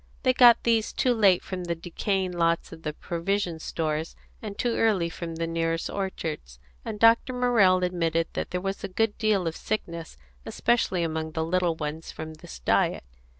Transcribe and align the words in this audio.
They 0.23 0.33
got 0.33 0.63
these 0.63 0.93
too 0.93 1.13
late 1.13 1.43
from 1.43 1.65
the 1.65 1.75
decaying 1.75 2.31
lots 2.31 2.73
at 2.73 2.81
the 2.81 2.91
provision 2.93 3.59
stores, 3.59 4.15
and 4.41 4.57
too 4.57 4.75
early 4.75 5.11
from 5.11 5.35
the 5.35 5.45
nearest 5.45 5.91
orchards; 5.91 6.57
and 6.83 6.99
Dr. 6.99 7.33
Morrell 7.33 7.83
admitted 7.83 8.27
that 8.33 8.49
there 8.49 8.61
was 8.61 8.83
a 8.83 8.87
good 8.87 9.15
deal 9.19 9.45
of 9.45 9.55
sickness, 9.55 10.17
especially 10.43 11.03
among 11.03 11.33
the 11.33 11.45
little 11.45 11.75
ones, 11.75 12.11
from 12.11 12.33
this 12.33 12.57
diet. 12.61 13.03